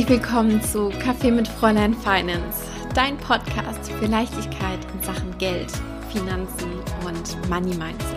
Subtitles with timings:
[0.00, 2.62] Herzlich willkommen zu Kaffee mit Fräulein Finance,
[2.94, 5.70] dein Podcast für Leichtigkeit in Sachen Geld,
[6.10, 6.70] Finanzen
[7.04, 8.16] und Money Mindset.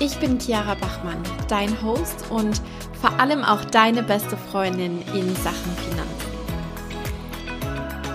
[0.00, 2.62] Ich bin Chiara Bachmann, dein Host und
[2.98, 6.32] vor allem auch deine beste Freundin in Sachen Finanzen.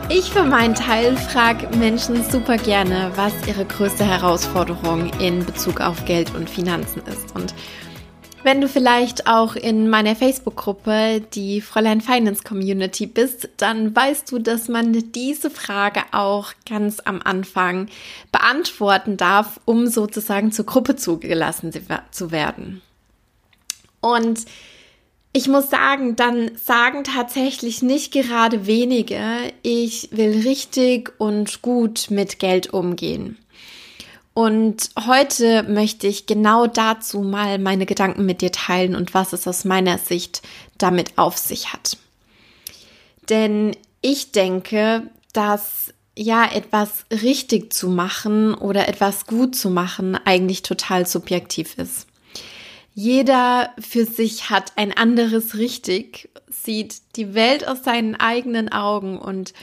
[0.10, 6.06] Ich für meinen Teil frage Menschen super gerne, was ihre größte Herausforderung in Bezug auf
[6.06, 7.36] Geld und Finanzen ist.
[7.36, 7.54] Und
[8.44, 14.40] wenn du vielleicht auch in meiner Facebook-Gruppe, die Fräulein Finance Community bist, dann weißt du,
[14.40, 17.88] dass man diese Frage auch ganz am Anfang
[18.32, 21.72] beantworten darf, um sozusagen zur Gruppe zugelassen
[22.12, 22.82] zu werden.
[24.02, 24.46] Und
[25.34, 29.22] ich muss sagen, dann sagen tatsächlich nicht gerade wenige,
[29.62, 33.38] ich will richtig und gut mit Geld umgehen.
[34.34, 39.48] Und heute möchte ich genau dazu mal meine Gedanken mit dir teilen und was es
[39.48, 40.42] aus meiner Sicht
[40.78, 41.98] damit auf sich hat.
[43.30, 50.62] Denn ich denke, dass ja etwas richtig zu machen oder etwas gut zu machen eigentlich
[50.62, 52.08] total subjektiv ist.
[52.94, 59.54] Jeder für sich hat ein anderes richtig, sieht die Welt aus seinen eigenen Augen und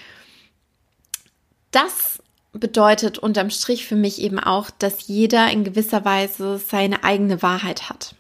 [1.71, 2.18] das
[2.61, 7.89] bedeutet unterm Strich für mich eben auch, dass jeder in gewisser Weise seine eigene Wahrheit
[7.89, 8.15] hat.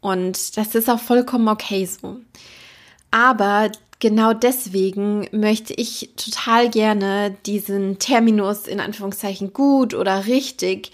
[0.00, 2.20] Und das ist auch vollkommen okay so.
[3.10, 10.92] Aber genau deswegen möchte ich total gerne diesen Terminus in Anführungszeichen gut oder richtig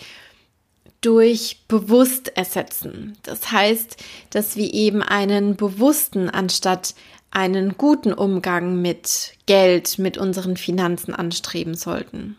[1.01, 3.19] durch bewusst ersetzen.
[3.25, 3.97] Das heißt,
[4.31, 6.95] dass wir eben einen bewussten anstatt
[7.33, 12.39] einen guten Umgang mit Geld, mit unseren Finanzen anstreben sollten.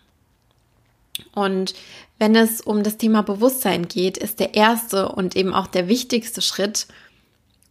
[1.33, 1.73] Und
[2.19, 6.41] wenn es um das Thema Bewusstsein geht, ist der erste und eben auch der wichtigste
[6.41, 6.87] Schritt,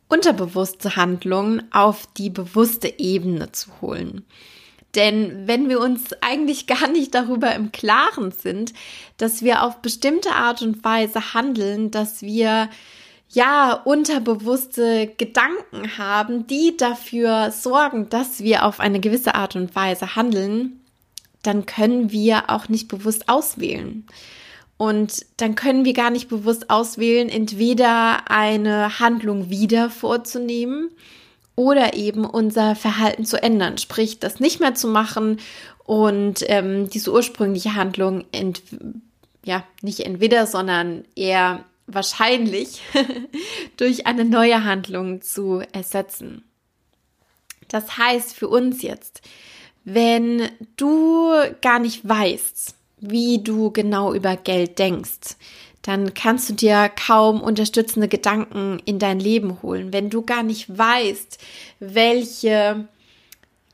[0.09, 4.25] unterbewusste Handlungen auf die bewusste Ebene zu holen.
[4.95, 8.75] Denn wenn wir uns eigentlich gar nicht darüber im Klaren sind,
[9.17, 12.69] dass wir auf bestimmte Art und Weise handeln, dass wir
[13.31, 20.15] ja unterbewusste Gedanken haben, die dafür sorgen, dass wir auf eine gewisse Art und Weise
[20.15, 20.82] handeln,
[21.43, 24.07] dann können wir auch nicht bewusst auswählen.
[24.77, 30.91] Und dann können wir gar nicht bewusst auswählen, entweder eine Handlung wieder vorzunehmen
[31.55, 35.39] oder eben unser Verhalten zu ändern, sprich das nicht mehr zu machen
[35.85, 38.25] und ähm, diese ursprüngliche Handlung
[39.45, 42.83] ja nicht entweder, sondern eher wahrscheinlich
[43.77, 46.45] durch eine neue Handlung zu ersetzen.
[47.69, 49.23] Das heißt für uns jetzt,
[49.85, 55.37] wenn du gar nicht weißt, wie du genau über Geld denkst,
[55.83, 59.93] dann kannst du dir kaum unterstützende Gedanken in dein Leben holen.
[59.93, 61.39] Wenn du gar nicht weißt,
[61.81, 62.87] welche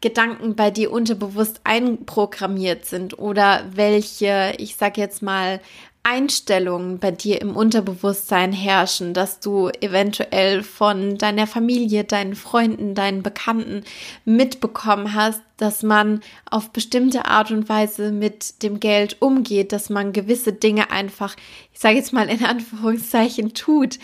[0.01, 5.61] Gedanken bei dir unterbewusst einprogrammiert sind oder welche, ich sag jetzt mal,
[6.09, 13.23] Einstellungen bei dir im Unterbewusstsein herrschen, dass du eventuell von deiner Familie, deinen Freunden, deinen
[13.23, 13.85] Bekannten
[14.25, 16.21] mitbekommen hast, dass man
[16.51, 21.37] auf bestimmte Art und Weise mit dem Geld umgeht, dass man gewisse Dinge einfach,
[21.75, 23.99] ich sage jetzt mal in Anführungszeichen, tut,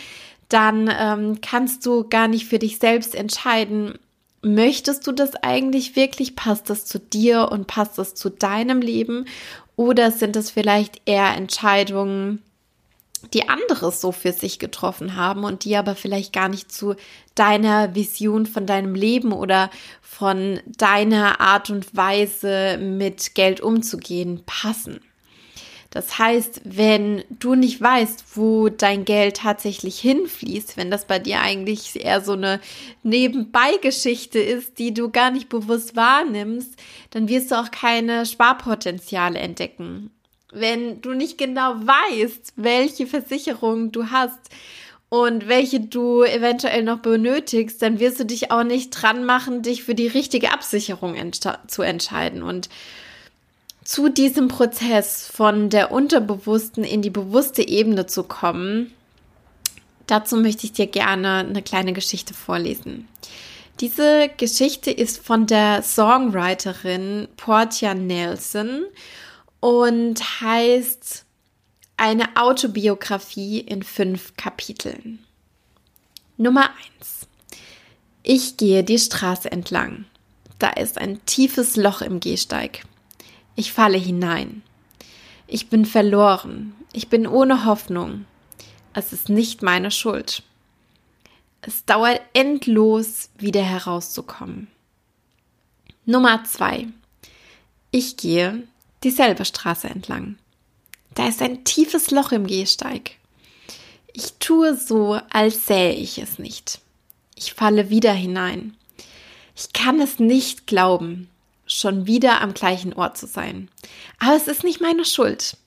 [0.47, 3.97] dann ähm, kannst du gar nicht für dich selbst entscheiden,
[4.43, 6.35] möchtest du das eigentlich wirklich?
[6.35, 9.25] Passt das zu dir und passt das zu deinem Leben?
[9.75, 12.41] Oder sind es vielleicht eher Entscheidungen,
[13.33, 16.95] die anderes so für sich getroffen haben und die aber vielleicht gar nicht zu
[17.33, 19.69] deiner Vision von deinem Leben oder
[20.01, 25.01] von deiner Art und Weise mit Geld umzugehen passen?
[25.95, 31.39] Das heißt, wenn du nicht weißt, wo dein Geld tatsächlich hinfließt, wenn das bei dir
[31.39, 32.59] eigentlich eher so eine
[33.03, 36.75] Nebenbeigeschichte ist, die du gar nicht bewusst wahrnimmst,
[37.11, 40.11] dann wirst du auch keine Sparpotenziale entdecken.
[40.51, 44.49] Wenn du nicht genau weißt, welche Versicherung du hast
[45.07, 49.83] und welche du eventuell noch benötigst, dann wirst du dich auch nicht dran machen, dich
[49.83, 52.43] für die richtige Absicherung zu entscheiden.
[52.43, 52.67] Und
[53.85, 58.91] zu diesem Prozess von der unterbewussten in die bewusste Ebene zu kommen,
[60.07, 63.07] dazu möchte ich dir gerne eine kleine Geschichte vorlesen.
[63.79, 68.85] Diese Geschichte ist von der Songwriterin Portia Nelson
[69.59, 71.23] und heißt
[71.97, 75.19] eine Autobiografie in fünf Kapiteln.
[76.37, 77.27] Nummer eins:
[78.23, 80.05] Ich gehe die Straße entlang.
[80.57, 82.83] Da ist ein tiefes Loch im Gehsteig.
[83.55, 84.61] Ich falle hinein.
[85.47, 86.75] Ich bin verloren.
[86.93, 88.25] Ich bin ohne Hoffnung.
[88.93, 90.43] Es ist nicht meine Schuld.
[91.61, 94.67] Es dauert endlos, wieder herauszukommen.
[96.05, 96.87] Nummer zwei.
[97.91, 98.63] Ich gehe
[99.03, 100.37] dieselbe Straße entlang.
[101.13, 103.11] Da ist ein tiefes Loch im Gehsteig.
[104.13, 106.79] Ich tue so, als sähe ich es nicht.
[107.35, 108.75] Ich falle wieder hinein.
[109.55, 111.29] Ich kann es nicht glauben,
[111.65, 113.69] schon wieder am gleichen Ort zu sein.
[114.19, 115.57] Aber es ist nicht meine Schuld.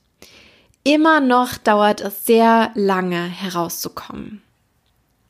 [0.83, 4.41] Immer noch dauert es sehr lange herauszukommen.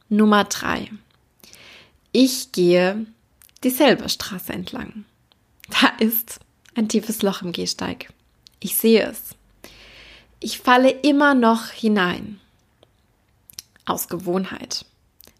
[0.08, 0.92] Nummer drei.
[2.12, 3.06] Ich gehe
[3.64, 5.06] dieselbe Straße entlang.
[5.82, 6.40] Da ist
[6.76, 8.12] ein tiefes Loch im Gehsteig.
[8.60, 9.36] Ich sehe es.
[10.40, 12.40] Ich falle immer noch hinein.
[13.86, 14.86] Aus Gewohnheit.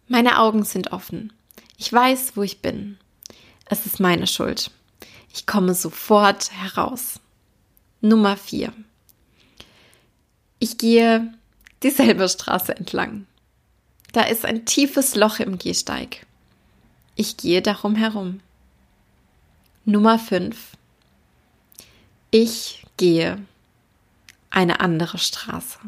[0.08, 1.32] Meine Augen sind offen.
[1.78, 2.98] Ich weiß, wo ich bin.
[3.66, 4.72] Es ist meine Schuld.
[5.34, 7.20] Ich komme sofort heraus.
[8.02, 8.74] Nummer vier.
[10.60, 11.34] Ich gehe
[11.84, 13.26] dieselbe Straße entlang.
[14.12, 16.26] Da ist ein tiefes Loch im Gehsteig.
[17.16, 18.40] Ich gehe darum herum.
[19.86, 20.56] Nummer 5.
[22.32, 23.42] Ich gehe
[24.50, 25.80] eine andere Straße.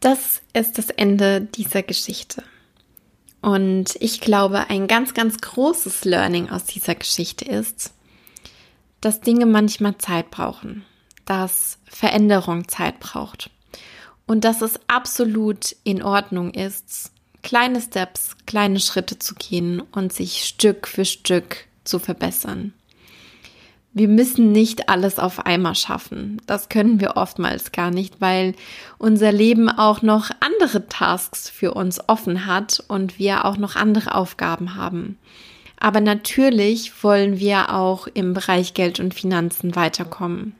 [0.00, 2.42] Das ist das Ende dieser Geschichte.
[3.42, 7.92] Und ich glaube, ein ganz, ganz großes Learning aus dieser Geschichte ist,
[9.00, 10.84] dass Dinge manchmal Zeit brauchen,
[11.24, 13.50] dass Veränderung Zeit braucht
[14.26, 17.10] und dass es absolut in Ordnung ist,
[17.42, 22.72] kleine Steps, kleine Schritte zu gehen und sich Stück für Stück zu verbessern.
[23.94, 26.40] Wir müssen nicht alles auf einmal schaffen.
[26.46, 28.54] Das können wir oftmals gar nicht, weil
[28.96, 34.14] unser Leben auch noch andere Tasks für uns offen hat und wir auch noch andere
[34.14, 35.18] Aufgaben haben.
[35.78, 40.54] Aber natürlich wollen wir auch im Bereich Geld und Finanzen weiterkommen.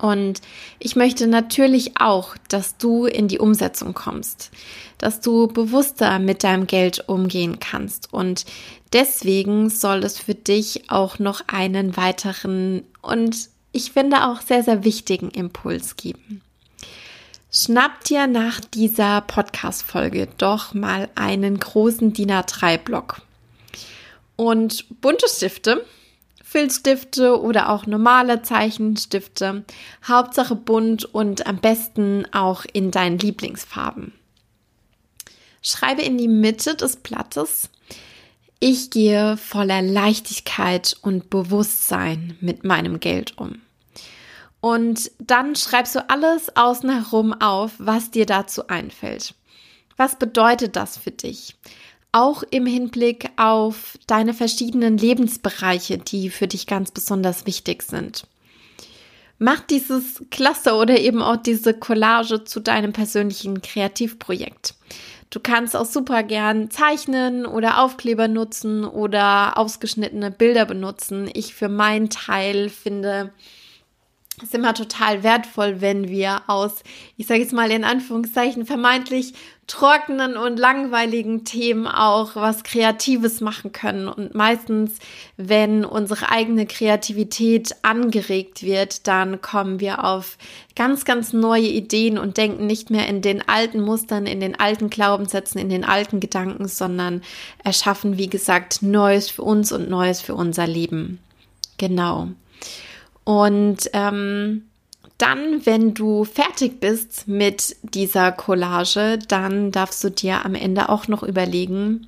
[0.00, 0.40] Und
[0.78, 4.50] ich möchte natürlich auch, dass du in die Umsetzung kommst,
[4.96, 8.12] dass du bewusster mit deinem Geld umgehen kannst.
[8.12, 8.46] Und
[8.94, 14.84] deswegen soll es für dich auch noch einen weiteren und ich finde auch sehr, sehr
[14.84, 16.40] wichtigen Impuls geben.
[17.52, 23.22] Schnapp dir nach dieser Podcast-Folge doch mal einen großen DIN A3-Block
[24.36, 25.84] und bunte Stifte
[26.50, 29.64] Filzstifte oder auch normale Zeichenstifte.
[30.04, 34.12] Hauptsache bunt und am besten auch in deinen Lieblingsfarben.
[35.62, 37.70] Schreibe in die Mitte des Blattes.
[38.58, 43.62] Ich gehe voller Leichtigkeit und Bewusstsein mit meinem Geld um.
[44.60, 49.36] Und dann schreibst du alles außen herum auf, was dir dazu einfällt.
[49.96, 51.54] Was bedeutet das für dich?
[52.12, 58.24] Auch im Hinblick auf deine verschiedenen Lebensbereiche, die für dich ganz besonders wichtig sind.
[59.38, 64.74] Mach dieses Cluster oder eben auch diese Collage zu deinem persönlichen Kreativprojekt.
[65.30, 71.30] Du kannst auch super gern zeichnen oder Aufkleber nutzen oder ausgeschnittene Bilder benutzen.
[71.32, 73.32] Ich für meinen Teil finde,
[74.42, 76.82] ist immer total wertvoll, wenn wir aus,
[77.16, 79.34] ich sage jetzt mal in Anführungszeichen, vermeintlich
[79.70, 84.08] trockenen und langweiligen Themen auch was Kreatives machen können.
[84.08, 84.98] Und meistens,
[85.36, 90.38] wenn unsere eigene Kreativität angeregt wird, dann kommen wir auf
[90.74, 94.90] ganz, ganz neue Ideen und denken nicht mehr in den alten Mustern, in den alten
[94.90, 97.22] Glaubenssätzen, in den alten Gedanken, sondern
[97.62, 101.20] erschaffen, wie gesagt, Neues für uns und Neues für unser Leben.
[101.78, 102.26] Genau.
[103.22, 104.64] Und ähm,
[105.20, 111.08] dann, wenn du fertig bist mit dieser Collage, dann darfst du dir am Ende auch
[111.08, 112.06] noch überlegen,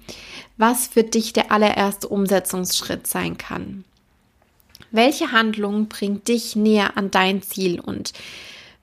[0.56, 3.84] was für dich der allererste Umsetzungsschritt sein kann.
[4.90, 8.12] Welche Handlung bringt dich näher an dein Ziel und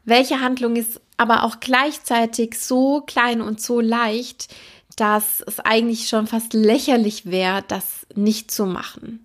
[0.05, 4.47] welche Handlung ist aber auch gleichzeitig so klein und so leicht,
[4.95, 9.23] dass es eigentlich schon fast lächerlich wäre, das nicht zu machen.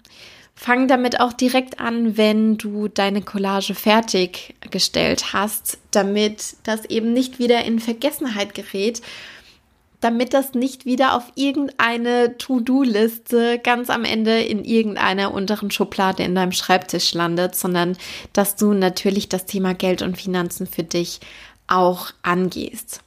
[0.56, 7.38] Fang damit auch direkt an, wenn du deine Collage fertiggestellt hast, damit das eben nicht
[7.38, 9.02] wieder in Vergessenheit gerät,
[10.00, 16.34] damit das nicht wieder auf irgendeine To-Do-Liste ganz am Ende in irgendeiner unteren Schublade in
[16.34, 17.96] deinem Schreibtisch landet, sondern
[18.32, 21.20] dass du natürlich das Thema Geld und Finanzen für dich
[21.66, 23.03] auch angehst.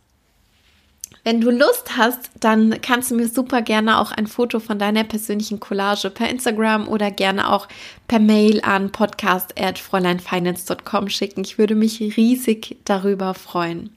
[1.28, 5.04] Wenn du Lust hast, dann kannst du mir super gerne auch ein Foto von deiner
[5.04, 7.68] persönlichen Collage per Instagram oder gerne auch
[8.08, 11.42] per Mail an podcast@fräuleinfinance.com schicken.
[11.42, 13.94] Ich würde mich riesig darüber freuen.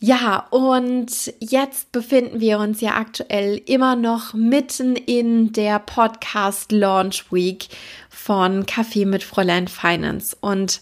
[0.00, 7.30] Ja, und jetzt befinden wir uns ja aktuell immer noch mitten in der Podcast Launch
[7.32, 7.68] Week
[8.08, 10.80] von Kaffee mit Fräulein Finance und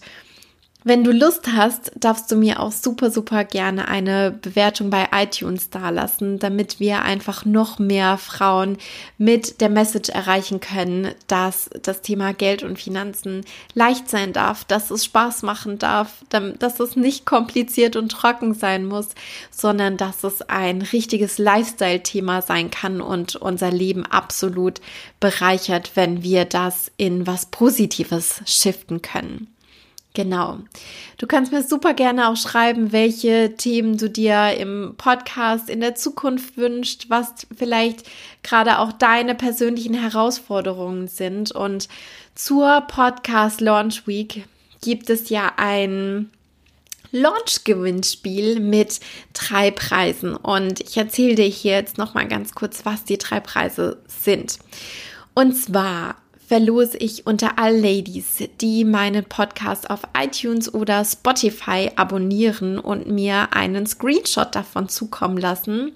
[0.83, 5.69] wenn du Lust hast, darfst du mir auch super, super gerne eine Bewertung bei iTunes
[5.69, 8.77] dalassen, damit wir einfach noch mehr Frauen
[9.17, 14.91] mit der Message erreichen können, dass das Thema Geld und Finanzen leicht sein darf, dass
[14.91, 19.09] es Spaß machen darf, dass es nicht kompliziert und trocken sein muss,
[19.51, 24.81] sondern dass es ein richtiges Lifestyle-Thema sein kann und unser Leben absolut
[25.21, 29.52] bereichert, wenn wir das in was Positives shiften können.
[30.13, 30.59] Genau.
[31.17, 35.95] Du kannst mir super gerne auch schreiben, welche Themen du dir im Podcast in der
[35.95, 38.03] Zukunft wünschst, was vielleicht
[38.43, 41.51] gerade auch deine persönlichen Herausforderungen sind.
[41.51, 41.87] Und
[42.35, 44.45] zur Podcast Launch Week
[44.81, 46.29] gibt es ja ein
[47.11, 48.99] Launch-Gewinnspiel mit
[49.33, 50.35] drei Preisen.
[50.35, 54.59] Und ich erzähle dir hier jetzt nochmal ganz kurz, was die drei Preise sind.
[55.33, 56.15] Und zwar
[56.47, 63.53] verlose ich unter all Ladies, die meinen Podcast auf iTunes oder Spotify abonnieren und mir
[63.53, 65.93] einen Screenshot davon zukommen lassen,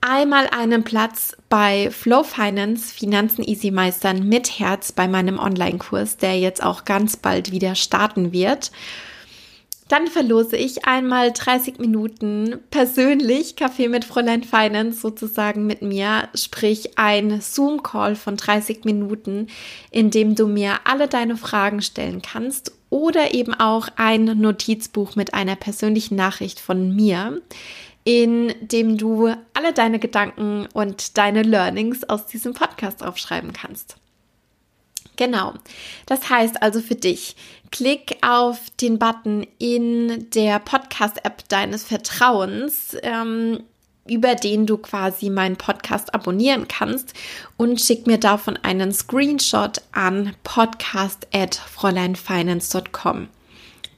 [0.00, 6.38] einmal einen Platz bei Flow Finance Finanzen Easy Meistern mit Herz bei meinem Online-Kurs, der
[6.38, 8.70] jetzt auch ganz bald wieder starten wird.
[9.88, 16.98] Dann verlose ich einmal 30 Minuten persönlich Kaffee mit Fräulein Finance sozusagen mit mir, sprich
[16.98, 19.46] ein Zoom-Call von 30 Minuten,
[19.92, 25.34] in dem du mir alle deine Fragen stellen kannst oder eben auch ein Notizbuch mit
[25.34, 27.40] einer persönlichen Nachricht von mir,
[28.02, 33.98] in dem du alle deine Gedanken und deine Learnings aus diesem Podcast aufschreiben kannst.
[35.16, 35.52] Genau.
[36.06, 37.36] Das heißt also für dich,
[37.70, 43.60] klick auf den Button in der Podcast-App deines Vertrauens, ähm,
[44.08, 47.12] über den du quasi meinen Podcast abonnieren kannst
[47.56, 53.28] und schick mir davon einen Screenshot an podcast@fräuleinfinance.com.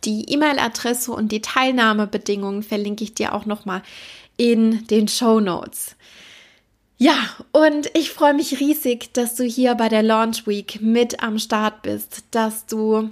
[0.05, 3.83] Die E-Mail-Adresse und die Teilnahmebedingungen verlinke ich dir auch nochmal
[4.37, 5.97] in den Show Notes.
[7.01, 7.15] Ja,
[7.53, 11.83] und ich freue mich riesig, dass du hier bei der Launch Week mit am Start
[11.83, 13.11] bist, dass du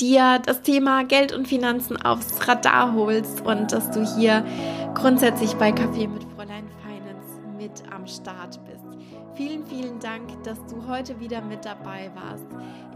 [0.00, 4.44] dir das Thema Geld und Finanzen aufs Radar holst und dass du hier
[4.94, 8.82] grundsätzlich bei Kaffee mit Fräulein Finance mit am Start bist.
[9.36, 12.46] Vielen, vielen Dank, dass du heute wieder mit dabei warst.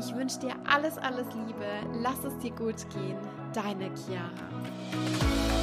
[0.01, 1.67] Ich wünsche dir alles, alles Liebe.
[2.03, 3.19] Lass es dir gut gehen.
[3.55, 5.58] Deine Chiara.